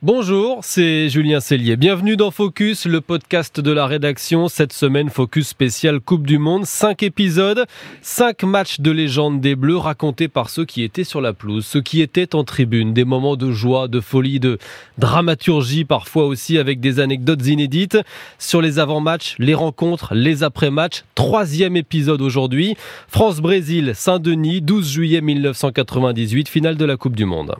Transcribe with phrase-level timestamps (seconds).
[0.00, 1.74] Bonjour, c'est Julien Cellier.
[1.76, 4.46] Bienvenue dans Focus, le podcast de la rédaction.
[4.46, 6.66] Cette semaine, Focus spécial Coupe du Monde.
[6.66, 7.66] Cinq épisodes,
[8.00, 11.80] cinq matchs de légende des Bleus racontés par ceux qui étaient sur la pelouse, ceux
[11.80, 12.94] qui étaient en tribune.
[12.94, 14.58] Des moments de joie, de folie, de
[14.98, 17.98] dramaturgie, parfois aussi avec des anecdotes inédites.
[18.38, 21.02] Sur les avant-matchs, les rencontres, les après-matchs.
[21.16, 22.76] Troisième épisode aujourd'hui.
[23.08, 27.56] France-Brésil, Saint-Denis, 12 juillet 1998, finale de la Coupe du Monde.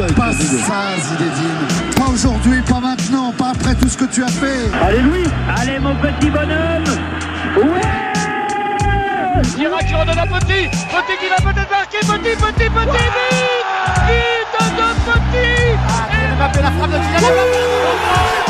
[0.00, 1.94] Pas ça, Zinedine.
[1.96, 4.70] Pas aujourd'hui, pas maintenant, pas après tout ce que tu as fait.
[4.82, 5.24] Allez, Louis
[5.56, 6.84] Allez, mon petit bonhomme.
[7.56, 7.80] Ouais.
[9.56, 10.68] Chirac qui redonne à Petit.
[10.68, 11.98] Petit qui va peut-être marquer.
[12.00, 13.52] Petit, Petit, Petit, vite
[14.08, 15.78] Vite de Petit.
[15.88, 18.42] Ah, Mbappé, la frappe de Kylian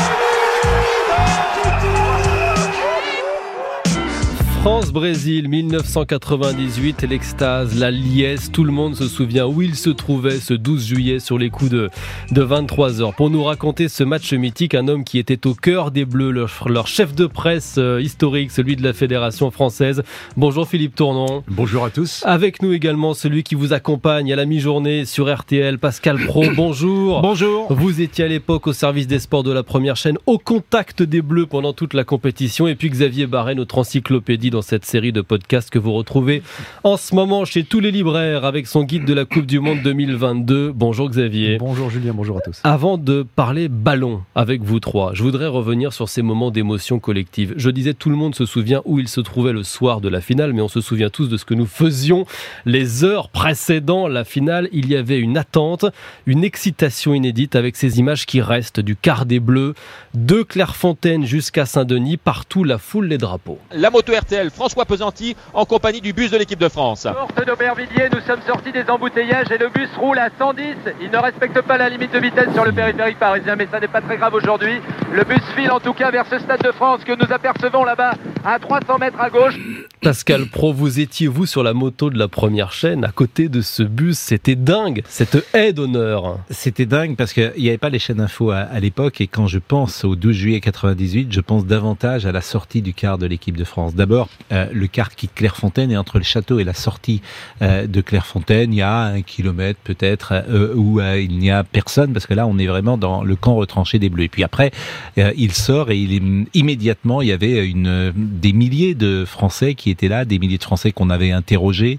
[4.63, 10.53] France-Brésil 1998, l'extase, la liesse, tout le monde se souvient où il se trouvait ce
[10.53, 11.89] 12 juillet sur les coups de,
[12.31, 13.13] de 23h.
[13.13, 16.87] Pour nous raconter ce match mythique, un homme qui était au cœur des Bleus, leur,
[16.87, 20.01] chef de presse euh, historique, celui de la Fédération française.
[20.37, 21.43] Bonjour Philippe Tournon.
[21.49, 22.23] Bonjour à tous.
[22.25, 26.45] Avec nous également celui qui vous accompagne à la mi-journée sur RTL, Pascal Pro.
[26.55, 27.21] Bonjour.
[27.21, 27.67] Bonjour.
[27.73, 31.21] Vous étiez à l'époque au service des sports de la première chaîne, au contact des
[31.21, 32.65] Bleus pendant toute la compétition.
[32.69, 36.43] Et puis Xavier Barret, notre encyclopédie dans cette série de podcasts que vous retrouvez
[36.83, 39.81] en ce moment chez tous les libraires avec son guide de la Coupe du Monde
[39.81, 40.71] 2022.
[40.71, 41.57] Bonjour Xavier.
[41.57, 42.61] Bonjour Julien, bonjour à tous.
[42.63, 47.55] Avant de parler ballon avec vous trois, je voudrais revenir sur ces moments d'émotion collective.
[47.57, 50.21] Je disais tout le monde se souvient où il se trouvait le soir de la
[50.21, 52.27] finale, mais on se souvient tous de ce que nous faisions
[52.65, 54.69] les heures précédant la finale.
[54.71, 55.85] Il y avait une attente,
[56.27, 59.73] une excitation inédite avec ces images qui restent du quart des Bleus,
[60.13, 63.57] de Clairefontaine jusqu'à Saint-Denis, partout la foule les drapeaux.
[63.71, 67.03] La moto RTL François Pesanti en compagnie du bus de l'équipe de France.
[67.03, 70.63] Porte d'Aubervilliers, nous sommes sortis des embouteillages et le bus roule à 110.
[71.01, 73.87] Il ne respecte pas la limite de vitesse sur le périphérique parisien, mais ça n'est
[73.87, 74.81] pas très grave aujourd'hui.
[75.13, 78.15] Le bus file en tout cas vers ce stade de France que nous apercevons là-bas
[78.43, 79.59] à 300 mètres à gauche.
[80.01, 83.61] Pascal Pro, vous étiez vous sur la moto de la première chaîne à côté de
[83.61, 84.17] ce bus.
[84.17, 86.39] C'était dingue, cette haie d'honneur.
[86.49, 89.59] C'était dingue parce qu'il n'y avait pas les chaînes info à, l'époque et quand je
[89.59, 93.55] pense au 12 juillet 98, je pense davantage à la sortie du quart de l'équipe
[93.55, 93.93] de France.
[93.93, 97.21] D'abord, euh, le quart quitte Clairefontaine et entre le château et la sortie
[97.61, 102.13] euh, de Clairefontaine, il y a un kilomètre peut-être euh, où il n'y a personne
[102.13, 104.23] parce que là, on est vraiment dans le camp retranché des Bleus.
[104.23, 104.71] Et puis après,
[105.17, 109.89] il sort et il est immédiatement, il y avait une des milliers de Français qui
[109.89, 111.97] étaient là, des milliers de Français qu'on avait interrogés,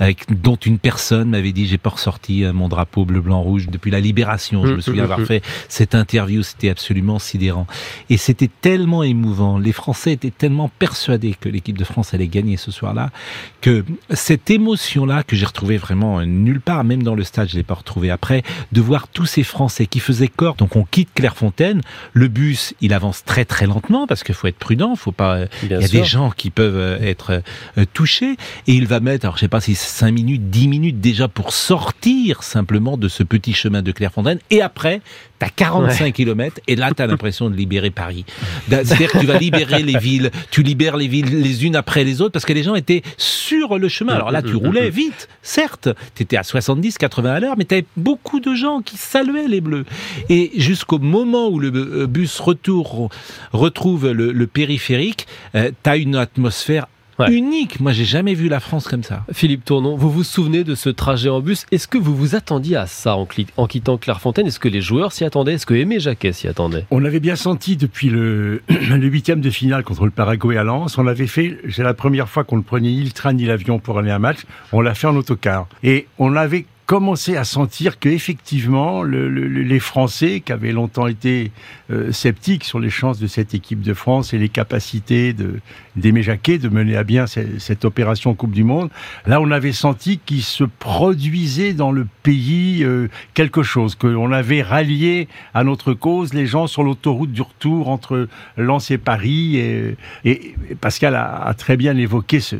[0.00, 3.68] euh, dont une personne m'avait dit j'ai pas ressorti euh, mon drapeau bleu blanc rouge
[3.68, 4.66] depuis la libération.
[4.66, 7.66] Je me souviens avoir fait cette interview, c'était absolument sidérant
[8.10, 9.58] et c'était tellement émouvant.
[9.58, 13.10] Les Français étaient tellement persuadés que l'équipe de France allait gagner ce soir-là
[13.60, 17.62] que cette émotion-là que j'ai retrouvée vraiment nulle part, même dans le stade, je l'ai
[17.62, 18.42] pas retrouvée après,
[18.72, 20.54] de voir tous ces Français qui faisaient corps.
[20.54, 21.80] Donc on quitte Clairefontaine,
[22.12, 25.40] le bus il avance très très lentement parce qu'il faut être prudent, faut pas.
[25.62, 27.42] il y a des gens qui peuvent être
[27.78, 28.36] euh, touché
[28.66, 31.52] et il va mettre, alors je sais pas si 5 minutes, 10 minutes déjà pour
[31.52, 35.00] sortir simplement de ce petit chemin de Clairefontaine et après
[35.38, 38.24] T'as 45 km et là t'as l'impression de libérer Paris.
[38.70, 42.22] C'est-à-dire que tu vas libérer les villes, tu libères les villes les unes après les
[42.22, 44.14] autres parce que les gens étaient sur le chemin.
[44.14, 48.40] Alors là tu roulais vite, certes, t'étais à 70, 80 à l'heure, mais t'avais beaucoup
[48.40, 49.84] de gens qui saluaient les Bleus.
[50.30, 52.06] Et jusqu'au moment où le euh,
[52.40, 53.10] retour
[53.52, 56.86] retrouve le, périphérique, euh, t'as une atmosphère
[57.24, 57.80] unique.
[57.80, 59.24] Moi, j'ai jamais vu la France comme ça.
[59.32, 61.66] Philippe Tournon, vous vous souvenez de ce trajet en bus?
[61.72, 63.26] Est-ce que vous vous attendiez à ça en,
[63.56, 64.46] en quittant Clairefontaine?
[64.46, 65.54] Est-ce que les joueurs s'y attendaient?
[65.54, 66.84] Est-ce que Aimé Jacquet s'y attendait?
[66.90, 70.98] On l'avait bien senti depuis le, huitième de finale contre le Paraguay à Lens.
[70.98, 73.78] On l'avait fait, c'est la première fois qu'on ne prenait ni le train ni l'avion
[73.78, 74.40] pour aller à un match.
[74.72, 75.68] On l'a fait en autocar.
[75.82, 81.50] Et on avait commençait à sentir que effectivement le, les Français qui avaient longtemps été
[81.90, 85.34] euh, sceptiques sur les chances de cette équipe de France et les capacités
[85.96, 88.90] d'Aimé Jacquet de mener à bien cette, opération Coupe du Monde,
[89.26, 94.62] là on avait senti qu'il se produisait dans le pays euh, quelque chose, qu'on avait
[94.62, 99.96] rallié à notre cause les gens sur l'autoroute du retour entre Lens et Paris et,
[100.24, 102.56] et Pascal a, a très bien évoqué ce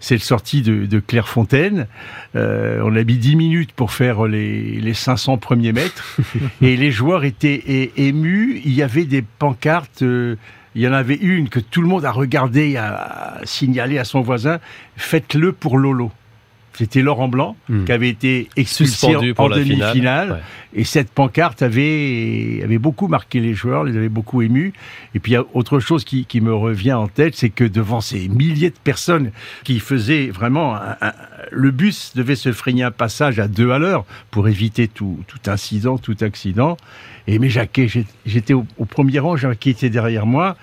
[0.00, 1.86] c'est le sortie de, de Clairefontaine.
[2.34, 6.18] Euh, on a mis 10 minutes pour faire les, les 500 premiers mètres.
[6.62, 8.60] et les joueurs étaient émus.
[8.64, 10.02] Il y avait des pancartes.
[10.02, 10.36] Euh,
[10.74, 14.20] il y en avait une que tout le monde a regardé, a signalé à son
[14.20, 14.58] voisin.
[14.96, 16.10] Faites-le pour Lolo.
[16.74, 17.84] C'était Laurent Blanc Hmm.
[17.84, 19.92] qui avait été expulsé Suspendu en, demi-finale.
[19.94, 20.30] finale.
[20.32, 20.38] Ouais.
[20.72, 24.72] Et cette pancarte avait, avait beaucoup marqué les joueurs, les avait beaucoup émus.
[25.14, 27.64] Et puis il y a autre chose qui, qui me revient en tête, c'est que
[27.64, 29.32] devant ces milliers de personnes
[29.64, 30.76] qui faisaient vraiment...
[30.76, 31.12] un- un-
[31.52, 35.50] le bus devait se frayer un passage à deux à l'heure pour éviter tout, tout
[35.50, 36.76] incident, tout accident.
[37.26, 37.88] Et mes Jacquet,
[38.24, 40.56] j'étais au, au premier rang, Jacquet était derrière moi.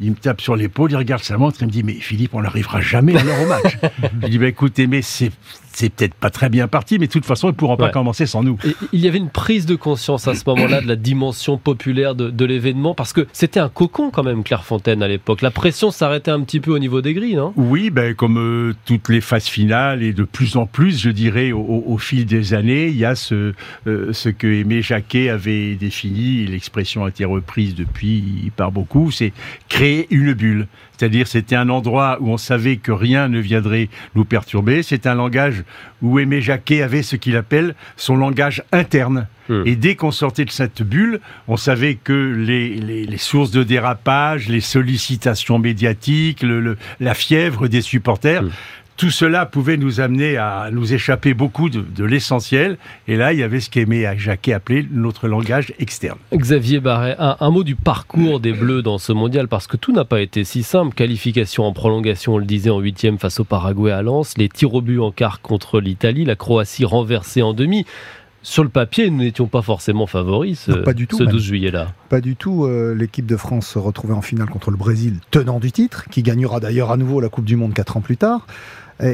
[0.00, 2.42] Il me tape sur l'épaule, il regarde sa montre, il me dit Mais Philippe, on
[2.42, 3.78] n'arrivera jamais à l'heure au match.
[4.22, 5.30] je dis bah, Écoutez, mais c'est
[5.76, 8.24] c'est peut-être pas très bien parti, mais de toute façon, ils ne pourront pas commencer
[8.24, 8.56] sans nous.
[8.64, 12.14] Et il y avait une prise de conscience à ce moment-là de la dimension populaire
[12.14, 15.42] de, de l'événement, parce que c'était un cocon quand même, Clairefontaine, à l'époque.
[15.42, 17.52] La pression s'arrêtait un petit peu au niveau des grilles, non?
[17.56, 21.52] Oui, ben, comme euh, toutes les phases finales et de plus en plus, je dirais,
[21.52, 23.52] au, au- au fil des années, il y a ce,
[23.86, 29.32] euh, ce que Aimé Jacquet avait défini, l'expression a été reprise depuis par beaucoup, c'est
[29.68, 30.68] créer une bulle.
[30.96, 34.82] C'est-à-dire, c'était un endroit où on savait que rien ne viendrait nous perturber.
[34.82, 35.62] C'est un langage
[36.02, 39.26] où Aimé Jacquet avait ce qu'il appelle son langage interne.
[39.48, 39.62] Hmm.
[39.66, 43.62] Et dès qu'on sortait de cette bulle, on savait que les, les- les sources de
[43.62, 48.50] dérapage, les sollicitations médiatiques, le- le- la fièvre des supporters, Hmm.
[48.96, 52.78] Tout cela pouvait nous amener à nous échapper beaucoup de, de l'essentiel.
[53.08, 56.18] Et là, il y avait ce qu'Aimé Jacquet appelait notre langage externe.
[56.34, 59.92] Xavier Barret, un, un mot du parcours des Bleus dans ce mondial, parce que tout
[59.92, 60.94] n'a pas été si simple.
[60.94, 64.72] Qualification en prolongation, on le disait, en huitième face au Paraguay à Lens, les tirs
[64.74, 67.84] au but en quart contre l'Italie, la Croatie renversée en demi.
[68.42, 71.32] Sur le papier, nous n'étions pas forcément favoris ce, Non, pas du tout, ce même.
[71.32, 71.92] 12 juillet-là.
[72.08, 72.64] Pas du tout.
[72.64, 76.22] euh, L'équipe de France se retrouvait en finale contre le Brésil, tenant du titre, qui
[76.22, 78.46] gagnera d'ailleurs à nouveau la Coupe du Monde quatre ans plus tard.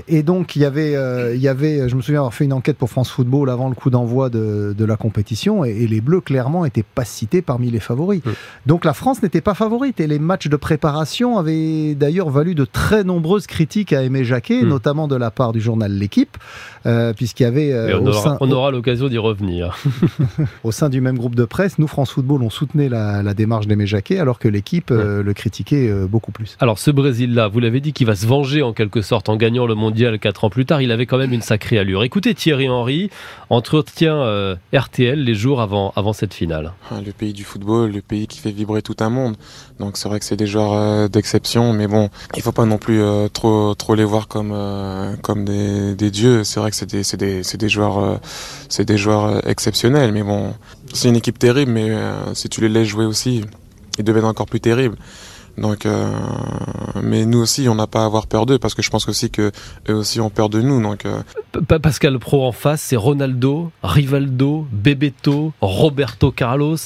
[0.08, 2.52] Et, donc, il y, avait, euh, il y avait, je me souviens avoir fait une
[2.52, 6.00] enquête pour France Football avant le coup d'envoi de, de la compétition, et, et les
[6.00, 8.20] Bleus, clairement, n'étaient pas cités parmi les favoris.
[8.66, 12.64] Donc, la France n'était pas favorite, et les matchs de préparation avaient d'ailleurs valu de
[12.64, 14.68] très nombreuses critiques à Aimé Jacquet, Mm.
[14.68, 16.36] notamment de la part du journal L'équipe,
[16.86, 19.76] euh, puisqu'il y avait euh, on au aura, sein- on aura l'occasion d'y revenir.
[20.64, 23.66] au sein du même groupe de presse, nous, France Football, on soutenait la, la démarche
[23.66, 26.56] d'Aimé Jacquet, alors que l'équipe le critiquait beaucoup plus.
[26.60, 29.66] Alors ce Brésil-là, vous l'avez dit, qui va se venger en quelque sorte en gagnant
[29.66, 32.02] le mondial 4 ans plus tard, il avait quand même une sacrée allure.
[32.04, 33.10] Écoutez Thierry Henry,
[33.50, 36.72] entretien euh, RTL les jours avant, avant cette finale.
[36.90, 39.36] Ah, Le pays du football, le pays qui fait vibrer tout un monde.
[39.78, 42.78] Donc c'est vrai que c'est des joueurs euh, d'exception, mais bon, il faut pas non
[42.78, 46.44] plus euh, trop trop les voir comme euh, comme des, dieux.
[46.44, 48.20] C'est vrai que c'est des des des joueurs
[48.68, 50.54] c'est des joueurs exceptionnels, mais bon,
[50.92, 51.90] c'est une équipe terrible, mais
[52.34, 53.42] si tu les laisses jouer aussi,
[53.98, 54.96] ils deviennent encore plus terribles.
[55.58, 56.10] Donc, euh,
[57.02, 59.30] mais nous aussi, on n'a pas à avoir peur d'eux parce que je pense aussi
[59.30, 59.52] que
[59.88, 60.80] eux aussi ont peur de nous.
[60.82, 61.22] Donc, euh,
[61.78, 66.76] Pascal Pro en face, c'est Ronaldo, Rivaldo, Bebeto, Roberto Carlos.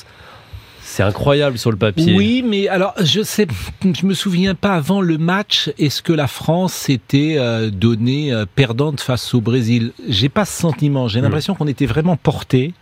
[0.82, 2.14] C'est incroyable sur le papier.
[2.16, 3.46] Oui, mais alors je sais,
[3.82, 5.70] je me souviens pas avant le match.
[5.78, 9.92] Est-ce que la France s'était euh, donnée euh, perdante face au Brésil?
[10.08, 11.08] J'ai pas ce sentiment.
[11.08, 11.24] J'ai Hmm.
[11.24, 12.72] l'impression qu'on était vraiment porté,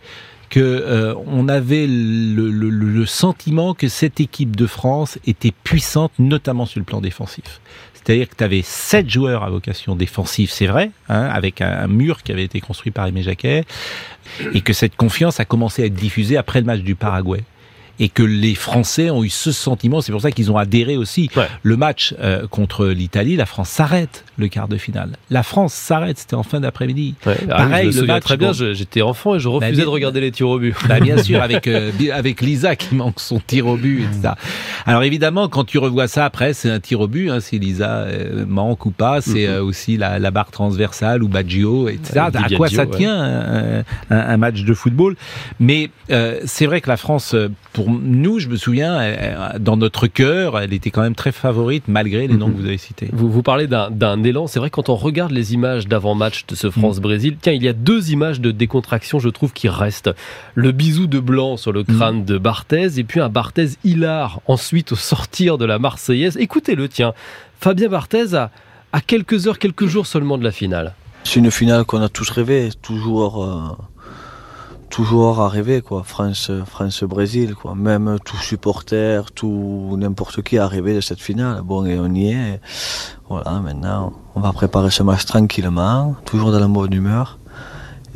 [0.49, 6.79] que euh, on avait le, sentiment que cette équipe de France était puissante, notamment sur
[6.79, 7.61] le plan défensif.
[7.93, 11.87] C'est-à-dire que tu avais sept joueurs à vocation défensive, c'est vrai, hein, avec un, un
[11.87, 13.63] mur qui avait été construit par Aimé Jacquet,
[14.53, 17.43] et que cette confiance a commencé à être diffusée après le match du Paraguay.
[17.99, 21.29] Et que les Français ont eu ce sentiment, c'est pour ça qu'ils ont adhéré aussi.
[21.37, 21.47] Ouais.
[21.63, 25.11] Le match euh, contre l'Italie, la France s'arrête le quart de finale.
[25.29, 27.15] La France s'arrête, c'était en fin d'après-midi.
[27.25, 29.85] Ouais, Pareil, Ah je le match très bien, je- j'étais enfant et je refusais bien-
[29.85, 30.75] de regarder les tirs au but.
[30.89, 34.33] Bah, bien sûr, avec, euh, avec Lisa qui manque son tir au but, etc.
[34.85, 37.99] Alors évidemment, quand tu revois ça après, c'est un tir au but, hein, si Lisa
[37.99, 39.53] euh, manque ou pas, c'est Mhm.
[39.53, 42.19] euh, aussi la, la barre transversale ou Baggio, etc.
[42.33, 45.15] À quoi ça tient un, un- un match de football?
[45.61, 45.89] Mais
[46.45, 47.47] c'est vrai que la France, euh,
[47.85, 51.83] pour nous, je me souviens, euh, dans notre cœur, elle était quand même très favorite
[51.87, 52.53] malgré les noms Mhm.
[52.55, 53.09] que vous avez cités.
[53.13, 54.47] Vous, vous parlez d'un d'un élan.
[54.47, 57.73] C'est vrai, quand on regarde les images d'avant-match de ce France-Brésil, tiens, il y a
[57.73, 60.11] deux images de décontraction, je trouve, qui restent.
[60.55, 64.91] Le bisou de blanc sur le crâne de Barthez et puis un Barthez hilar ensuite
[64.91, 66.37] au sortir de la Marseillaise.
[66.37, 67.13] Écoutez-le, tiens.
[67.59, 68.51] Fabien Barthez a,
[68.93, 70.93] à quelques heures, quelques jours seulement de la finale.
[71.23, 73.59] C'est une finale qu'on a tous rêvé, toujours, euh,
[74.89, 76.03] toujours à rêver quoi.
[76.03, 77.75] France, France Brésil quoi.
[77.75, 81.61] Même tout supporter, tout n'importe qui a de cette finale.
[81.63, 82.61] Bon et on y est.
[83.29, 87.39] Voilà, maintenant on va préparer ce match tranquillement, toujours dans la bonne humeur.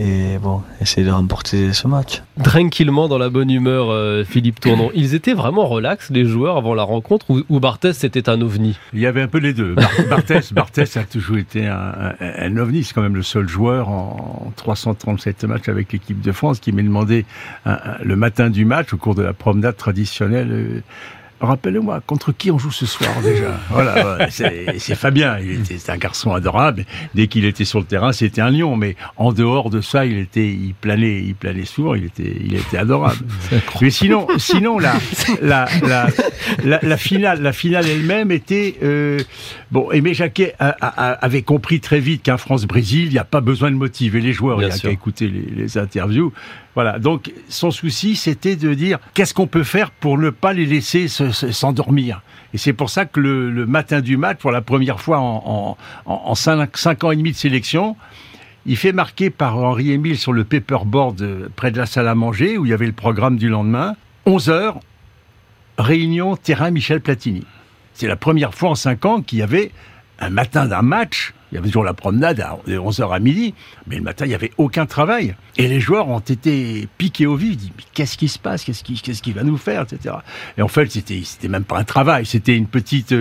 [0.02, 2.22] Et bon, essayer de remporter ce match.
[2.42, 4.92] Tranquillement, dans la bonne humeur, euh, Philippe Tournon.
[4.96, 8.78] Ils étaient vraiment relax, les joueurs, avant la rencontre, ou, Barthez, c'était un ovni?
[8.94, 9.74] Il y avait un peu les deux.
[9.74, 12.86] Bar- Barthès, Barthès a toujours été un, un, un ovni.
[12.86, 16.82] C'est quand même le seul joueur en 337 matchs avec l'équipe de France qui m'est
[16.84, 17.26] demandé
[17.66, 20.82] un- un- le matin du match, au cours de la promenade traditionnelle, euh,
[21.42, 25.40] rappelez-moi, contre qui on joue ce soir déjà Voilà, c'est Fabien.
[25.40, 26.86] Il était un garçon adorable.
[27.16, 28.76] Dès qu'il était sur le terrain, c'était un lion.
[28.76, 31.96] Mais en dehors de ça, il était, il planait, il planait souvent.
[31.96, 33.26] Il était, il était adorable.
[33.82, 34.96] Mais sinon, sinon la,
[35.42, 35.68] la,
[36.64, 39.20] la, la, finale, la finale elle-même était euh,
[39.72, 39.92] bon.
[39.92, 44.22] Aimé Jacquet avait compris très vite qu'un France-Brésil, il n'y a pas besoin de motiver
[44.22, 44.62] les joueurs.
[44.62, 46.34] il n'y a qu'à écouter les, les interviews.
[46.76, 47.00] Voilà.
[47.00, 51.08] Donc son souci, c'était de dire qu'est-ce qu'on peut faire pour ne pas les laisser
[51.08, 52.22] s'endormir?
[52.54, 56.36] Et c'est pour ça que le, matin du match, pour la première fois en, en,
[56.36, 57.96] cinq, ans et demi de sélection,
[58.66, 62.16] il fait marquer par Henri Émile sur le paperboard euh, près de la salle à
[62.16, 63.96] manger, où il y avait le programme du lendemain,
[64.26, 64.80] 11 heures,
[65.78, 67.46] réunion terrain Michel Platini.
[67.94, 69.72] C'est la première fois en cinq ans qu'il y avait
[70.20, 73.54] un matin d'un match il y avait toujours la promenade à 11h à midi,
[73.88, 75.36] mais le matin, il n'y avait aucun travail.
[75.58, 77.54] Et les joueurs ont été piqués au vif.
[77.54, 78.64] Ils disent, mais qu'est-ce qui se passe?
[78.64, 79.84] Qu'est-ce qu'il va nous faire?
[79.84, 80.16] Etc.
[80.58, 82.26] Et en fait, c'était même pas un travail.
[82.26, 83.16] C'était une petite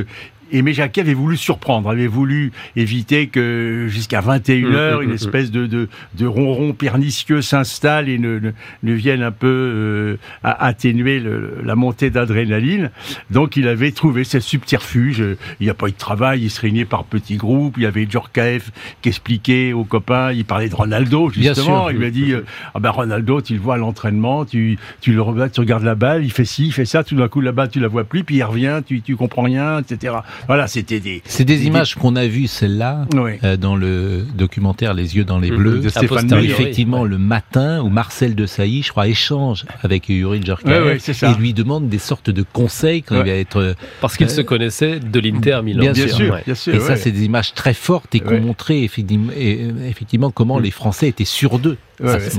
[0.53, 5.15] Aimé Jacquet avait voulu surprendre, avait voulu éviter que jusqu'à 21h, mmh, mmh, une mmh,
[5.15, 8.41] espèce de, de, de ronron pernicieux s'installe et ne,
[8.83, 11.23] ne, vienne un peu euh, atténuer
[11.63, 12.91] la montée d'adrénaline.
[13.31, 15.23] Donc il avait trouvé ce subterfuge.
[15.61, 17.75] Il n'y a pas eu de travail, il se réunissait par petits groupes.
[17.77, 18.71] Il y avait Djorkaeff
[19.03, 21.91] qui expliquait aux copains, il parlait de Ronaldo justement.
[21.91, 25.13] Il lui a dit, euh, ah ben Ronaldo, tu le vois à l'entraînement, tu, tu
[25.13, 27.41] le regardes, tu regardes la balle, il fait ci, il fait ça, tout d'un coup
[27.41, 30.15] la balle tu la vois plus, puis il revient, tu, tu comprends rien, etc.
[30.47, 31.23] Voilà, c'était des.
[31.25, 35.51] C'est des, images qu'on a vues, celle-là, euh, dans le documentaire Les yeux dans les
[35.51, 35.81] bleus.
[35.81, 41.23] De Stéphane Effectivement, le matin où Marcel de Sailly, je crois, échange avec Yuri Djorkaeff
[41.23, 43.75] et lui demande des sortes de conseils quand il va être.
[44.01, 45.93] Parce qu'il se connaissait de l'Inter Milan.
[45.93, 46.75] Bien, sûr, bien sûr.
[46.75, 50.63] Et ça, c'est des images très fortes et qu'on montrait effectivement, effectivement comment mm.
[50.63, 51.77] les Français étaient sûrs d'eux.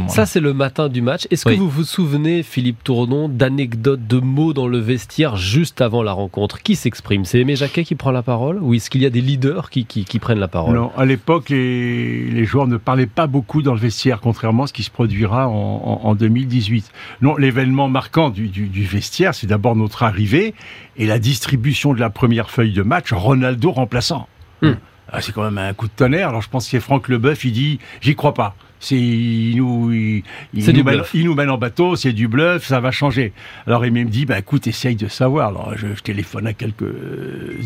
[0.08, 1.28] Ça, c'est le matin du match.
[1.32, 6.04] Est-ce que vous vous souvenez, Philippe Tournon, d'anecdotes, de mots dans le vestiaire juste avant
[6.04, 6.62] la rencontre?
[6.62, 7.26] Qui s'exprime?
[7.26, 8.60] C'est Aimé Jacquet qui prend la parole?
[8.62, 10.76] Ou est-ce qu'il y a des leaders qui, qui, prennent la parole?
[10.76, 14.68] Non, à l'époque, les, les, joueurs ne parlaient pas beaucoup dans le vestiaire, contrairement à
[14.68, 16.92] ce qui se produira en, en, 2018.
[17.22, 20.54] Non, l'événement marquant du, du, du vestiaire, c'est d'abord notre arrivée
[20.98, 24.28] et la distribution de la première feuille de match, Ronaldo remplaçant.
[24.62, 24.74] Hmm.
[25.12, 26.30] Ah, c'est quand même un coup de tonnerre.
[26.30, 28.56] Alors je pense que Franck Leboeuf, il dit, j'y crois pas.
[28.80, 32.80] C'est il nous, il, nous mène, il, nous mène, en bateau, c'est du bluff, ça
[32.80, 33.34] va changer.
[33.68, 35.50] Alors il me dit, bah écoute, essaye de savoir.
[35.50, 36.86] Alors je, téléphone à quelques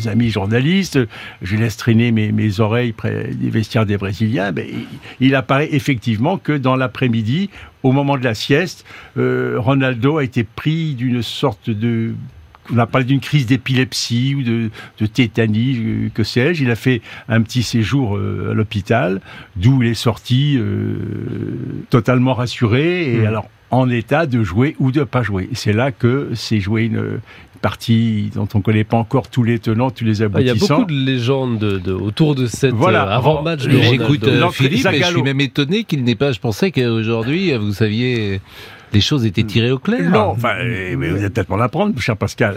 [0.06, 0.98] amis journalistes,
[1.42, 4.52] je laisse traîner mes, mes oreilles près des vestiaires des Brésiliens.
[4.52, 4.66] Ben,
[5.20, 7.50] il, apparaît effectivement que dans l'après-midi,
[7.82, 8.84] au moment de la sieste,
[9.16, 12.14] euh, Ronaldo a été pris d'une sorte de
[12.72, 16.62] on a parlé d'une crise d'épilepsie ou de, tétanie, euh, que sais-je.
[16.62, 19.20] Il a fait un petit séjour euh, à l'hôpital,
[19.56, 20.96] d'où il est sorti euh,
[21.90, 23.26] totalement rassuré et hmm.
[23.26, 25.48] alors en état de jouer ou de pas jouer.
[25.52, 27.20] C'est là que c'est joué une,
[27.64, 30.52] partie dont on ne connaît pas encore tous les tenants, tous les aboutissants.
[30.52, 33.04] Ah, il y a beaucoup de légendes de, autour de cette voilà.
[33.04, 33.62] avant-match.
[33.66, 36.32] J'écoute Philippe, et je suis même étonné qu'il n'ait pas.
[36.32, 38.42] Je pensais qu'aujourd'hui, vous saviez
[38.94, 40.10] les choses étaient tirées au clair.
[40.10, 42.56] Non, enfin, mais vous êtes peut-être pour l'apprendre, cher Pascal.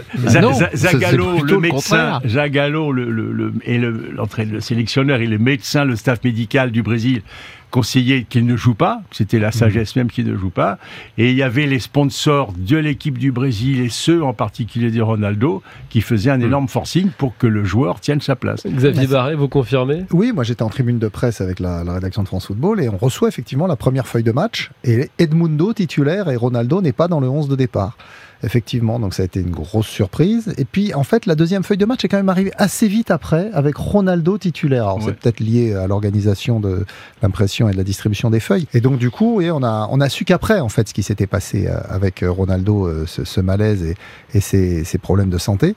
[0.74, 4.12] Zagallo, le médecin, Zagallo, le, le, le, et le,
[4.50, 7.22] le sélectionneur et le médecin, le staff médical du Brésil
[7.70, 10.78] conseillé qu'il ne joue pas, c'était la sagesse même qui ne joue pas,
[11.16, 15.00] et il y avait les sponsors de l'équipe du Brésil et ceux en particulier de
[15.00, 18.66] Ronaldo qui faisaient un énorme forcing pour que le joueur tienne sa place.
[18.66, 20.04] Xavier Barré, vous confirmez?
[20.12, 22.88] Oui, moi j'étais en tribune de presse avec la, la, rédaction de France Football et
[22.88, 27.08] on reçoit effectivement la première feuille de match et Edmundo titulaire et Ronaldo n'est pas
[27.08, 27.96] dans le 11 de départ
[28.42, 28.98] effectivement.
[28.98, 30.54] Donc ça a été une grosse surprise.
[30.58, 33.10] Et puis en fait, la deuxième feuille de match est quand même arrivée assez vite
[33.10, 34.84] après, avec Ronaldo titulaire.
[34.84, 36.84] Alors c'est peut-être lié à l'organisation de
[37.22, 38.66] l'impression et de la distribution des feuilles.
[38.74, 41.26] Et donc du coup, on a on a su qu'après en fait ce qui s'était
[41.26, 43.96] passé euh, avec euh, Ronaldo, euh, ce, malaise et,
[44.34, 45.74] et ses, problèmes de santé,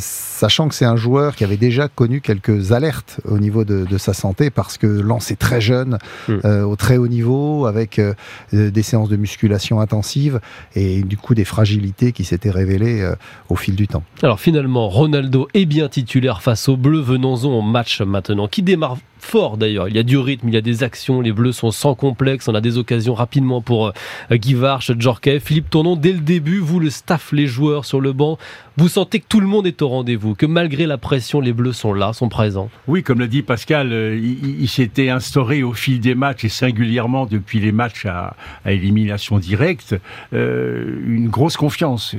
[0.00, 4.14] sachant que c'est un joueur qui avait déjà connu quelques alertes au niveau de, sa
[4.14, 6.64] santé parce que lancé très jeune, hmm.
[6.64, 8.00] au très haut niveau, avec
[8.52, 10.40] des séances de musculation intensive
[10.74, 11.69] et du coup des fragilités
[12.12, 13.14] qui s'était révélée euh,
[13.48, 14.02] au fil du temps.
[14.22, 17.00] Alors finalement, Ronaldo est bien titulaire face aux Bleus.
[17.00, 19.88] Venons-en au match maintenant, qui démarre fort d'ailleurs.
[19.88, 22.48] Il y a du rythme, il y a des actions, les Bleus sont sans complexe,
[22.48, 24.92] on a des occasions rapidement pour euh, Guy Varche,
[25.42, 28.38] Philippe Tournon, dès le début, vous le staff, les joueurs sur le banc,
[28.76, 31.72] vous sentez que tout le monde est au rendez-vous, que malgré la pression, les Bleus
[31.72, 32.70] sont là, sont présents.
[32.88, 37.26] Oui, comme l'a dit Pascal, euh, il, s'était instauré au fil des matchs et singulièrement
[37.26, 38.34] depuis les matchs à,
[38.66, 39.96] élimination directe,
[40.32, 42.14] euh, une grosse confiance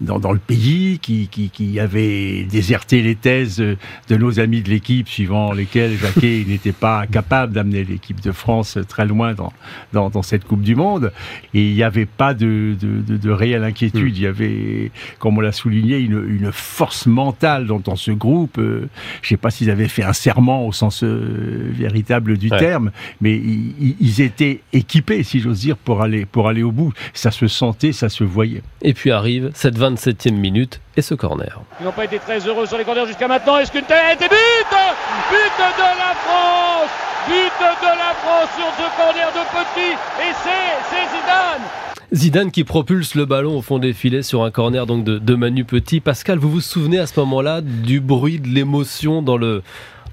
[0.00, 5.52] dans, le pays qui avait déserté les thèses de nos amis de l'équipe suivant dans
[5.52, 9.52] lesquels Jacquet n'était pas capable d'amener l'équipe de France très loin dans,
[9.92, 11.12] dans, dans, cette Coupe du Monde.
[11.54, 14.12] Et il n'y avait pas de, de, de, réelle inquiétude.
[14.12, 14.16] Mm.
[14.16, 18.54] Il y avait, comme on l'a souligné, une, une, force mentale dans, dans ce groupe.
[18.56, 18.88] je ne
[19.22, 24.20] sais pas s'ils avaient fait un serment au sens véritable du terme, mais ils, ils,
[24.20, 26.92] étaient équipés, si j'ose dire, pour aller, pour aller au bout.
[27.14, 28.62] Ça se sentait, ça se voyait.
[28.82, 31.60] Et puis arrive cette 27e minute et ce corner.
[31.80, 33.58] Ils n'ont pas été très heureux sur les corners jusqu'à maintenant.
[33.58, 34.70] Est-ce qu'une tête et but
[35.30, 36.90] But de la France
[37.28, 41.62] But de la France sur ce corner de Petit et c'est Zidane
[42.14, 45.34] Zidane qui propulse le ballon au fond des filets sur un corner donc de, de
[45.34, 46.00] Manu Petit.
[46.00, 49.64] Pascal, vous vous souvenez à ce moment-là du bruit, de l'émotion dans le,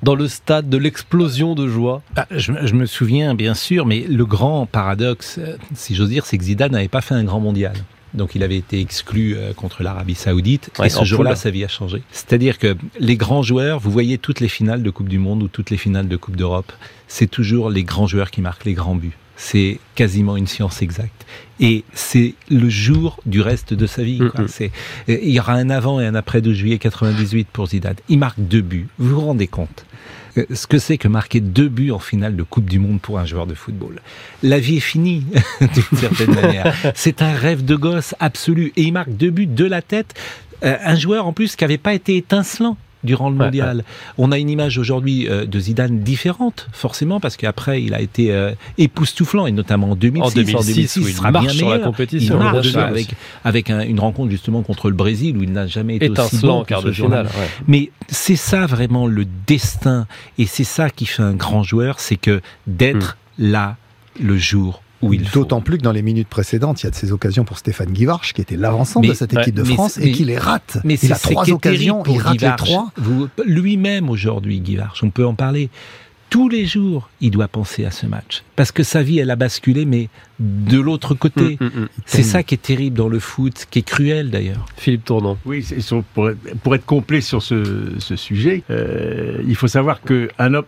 [0.02, 2.02] dans le stade, de l'explosion de joie?
[2.16, 5.40] Ah, je, je, me souviens bien sûr, mais le grand paradoxe,
[5.76, 7.74] si j'ose dire, c'est que Zidane n'avait pas fait un grand mondial.
[8.14, 10.70] Donc il avait été exclu euh, contre l'Arabie Saoudite.
[10.84, 12.02] et ce jour-là, sa vie a changé.
[12.12, 15.48] C'est-à-dire que les grands joueurs, vous voyez toutes les finales de Coupe du Monde ou
[15.48, 16.72] toutes les finales de Coupe d'Europe,
[17.08, 19.18] c'est toujours les grands joueurs qui marquent les grands buts.
[19.36, 21.26] C'est quasiment une science exacte.
[21.60, 24.20] Et c'est le jour du reste de sa vie.
[24.20, 24.46] Quoi.
[24.46, 24.70] Mm-hmm.
[25.08, 27.96] Il y aura un avant et un après de juillet 98 pour Zidane.
[28.10, 28.88] Il marque deux buts.
[29.00, 29.86] Vous vous rendez compte?
[29.86, 30.23] euh,
[30.54, 33.26] ce que c'est que marquer deux buts en finale de Coupe du Monde pour un
[33.26, 34.02] joueur de football.
[34.42, 35.26] La vie est finie,
[35.62, 36.76] d'une certaine manière.
[36.96, 38.74] C'est un rêve de gosse absolu.
[38.76, 40.14] Et il marque deux buts de la tête.
[40.64, 43.84] Euh, un joueur en plus qui n'avait pas été étincelant durant le mondial.
[44.18, 48.32] On a une image aujourd'hui euh, de Zidane différente, forcément, parce qu'après, il a été
[48.32, 50.26] euh, époustouflant, et notamment en 2006.
[50.26, 51.70] En 2006, il sera bien meilleur.
[51.70, 52.36] la compétition.
[52.36, 53.08] Il marche avec,
[53.44, 56.64] avec une rencontre justement contre le Brésil, où il n'a jamais été aussi bon en
[56.64, 57.28] quart de finale.
[57.68, 60.08] Mais c'est ça vraiment le destin,
[60.38, 63.52] et c'est ça qui fait un grand joueur, c'est que d'être hmm.
[63.52, 63.78] là
[64.22, 64.83] le jour
[65.34, 67.92] D'autant plus que dans les minutes précédentes, il y a de ces occasions pour Stéphane
[67.92, 70.78] Guivarch, qui était l'avancement de cette équipe de France, et qui les rate.
[70.84, 72.92] Mais il a trois occasions, il rate les trois.
[73.46, 75.70] Lui-même aujourd'hui, Guivarch, on peut en parler.
[76.30, 78.44] Tous les jours, il doit penser à ce match.
[78.56, 81.60] Parce que sa vie, elle a basculé, mais de l'autre côté.
[81.60, 81.90] Mm, mm, mm.
[82.08, 84.66] C'est ça qui est terrible dans le foot, qui est cruel d'ailleurs.
[84.76, 85.38] Philippe Tournant.
[85.46, 85.64] Oui,
[86.16, 86.32] pour,
[86.64, 90.28] pour, être complet sur ce, ce sujet, euh, il faut savoir qu'un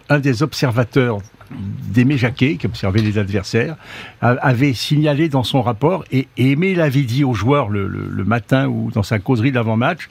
[0.10, 1.18] un des observateurs
[1.52, 3.76] d'Aimé Jacquet, qui observait les adversaires,
[4.22, 9.04] avait signalé dans son rapport, et Aimé l'avait dit aux joueurs le, matin ou dans
[9.04, 10.10] sa causerie d'avant-match,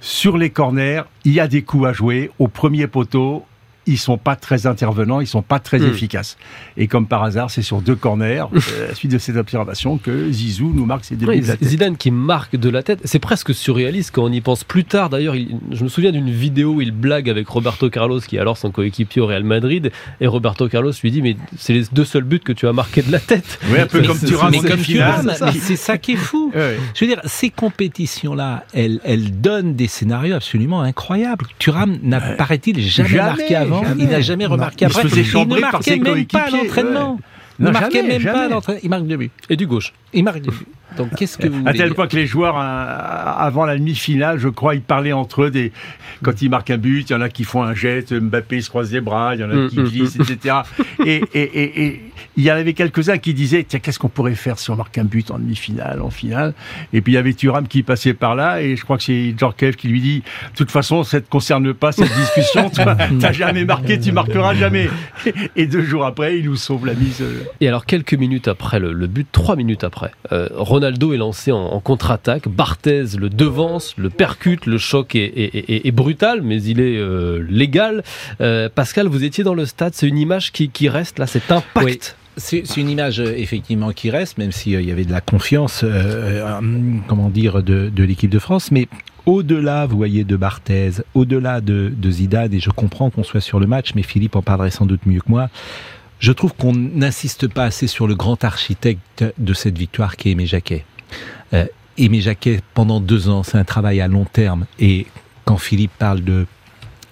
[0.00, 3.46] sur les corners, il y a des coups à jouer au premier poteau,
[3.86, 5.90] ils sont pas très intervenants, ils sont pas très hmm.
[5.90, 6.36] efficaces.
[6.76, 10.72] Et comme par hasard, c'est sur deux corners, euh, suite de cette observation, que Zizou
[10.74, 11.68] nous marque ses débuts de la tête.
[11.68, 15.10] Zidane qui marque de la tête, c'est presque surréaliste quand on y pense plus tard.
[15.10, 18.56] D'ailleurs, je me souviens d'une vidéo où il blague avec Roberto Carlos, qui est alors
[18.56, 22.24] son coéquipier au Real Madrid, et Roberto Carlos lui dit mais c'est les deux seuls
[22.24, 23.58] buts que tu as marqués de la tête.
[23.74, 24.50] Oui, un peu comme Thuram.
[24.50, 24.78] Mais comme
[25.60, 26.52] c'est ça qui est fou.
[26.54, 31.46] Je veux dire, ces compétitions-là, elles, elles donnent des scénarios absolument incroyables.
[31.58, 35.02] Thuram n'a, paraît-il, jamais, marqué avant il n'a jamais remarqué après.
[35.02, 37.18] Il, il ne marquait même pas l'entraînement.
[37.58, 38.80] Il ne marquait même pas l'entraînement.
[38.82, 39.30] Il marque deux buts.
[39.48, 39.92] Et du gauche.
[40.12, 40.66] Il marque deux buts.
[40.96, 42.86] Donc qu'est-ce que vous À tel point que les joueurs, hein,
[43.38, 45.72] avant la demi-finale, je crois, ils parlaient entre eux des.
[46.22, 48.68] Quand ils marquent un but, il y en a qui font un jet, Mbappé se
[48.68, 50.22] croise les bras, il y en a mm, qui mm, glissent, mm.
[50.22, 50.54] etc.
[51.06, 52.00] Et, et, et, et,
[52.36, 54.96] il y en avait quelques-uns qui disaient tiens, qu'est-ce qu'on pourrait faire si on marque
[54.96, 56.54] un but en demi-finale, en finale?
[56.92, 59.34] Et puis il y avait Thuram qui passait par là, et je crois que c'est
[59.36, 62.80] Djorkaeff qui lui dit de toute façon, ça ne te concerne pas cette discussion, tu
[63.14, 64.88] n'as jamais marqué, tu marqueras jamais.
[65.56, 67.22] Et deux jours après, il nous sauve la mise.
[67.60, 70.48] Et alors, quelques minutes après le, but, trois minutes après, euh,
[70.84, 72.46] Ronaldo est lancé en, contre-attaque.
[72.46, 74.66] Barthez le devance, le percute.
[74.66, 78.04] Le choc est, brutal, mais il est euh, légal.
[78.42, 79.94] Euh, Pascal, vous étiez dans le stade.
[79.94, 82.16] C'est une image qui, reste là, cet impact.
[82.36, 85.86] C'est une image effectivement qui reste, même s'il y avait de la confiance,
[87.06, 88.70] comment dire, de, l'équipe de France.
[88.70, 88.86] Mais
[89.24, 93.58] au-delà, vous voyez, de Barthez, au-delà de, de Zidane, et je comprends qu'on soit sur
[93.58, 95.48] le match, mais Philippe en parlerait sans doute mieux que moi.
[96.24, 100.32] Je trouve qu'on n'insiste pas assez sur le grand architecte de cette victoire qui est
[100.32, 100.86] Aimé Jacquet.
[101.52, 101.66] Euh,
[101.98, 104.64] Aimé Jacquet, pendant deux ans, c'est un travail à long terme.
[104.78, 105.06] Et
[105.44, 106.46] quand Philippe parle de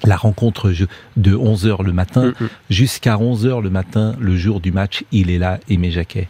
[0.04, 0.72] la rencontre
[1.16, 2.48] de 11h le matin mm, mm.
[2.70, 6.28] jusqu'à 11h le matin, le jour du match, il est là, Aimé Jacquet.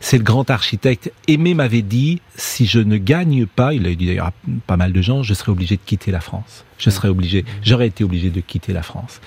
[0.00, 1.12] C'est le grand architecte.
[1.28, 4.32] Aimé m'avait dit, si je ne gagne pas, il a dit d'ailleurs à
[4.66, 6.64] pas mal de gens, je serais obligé de quitter la France.
[6.78, 9.20] Je serais obligé, j'aurais été obligé de quitter la France.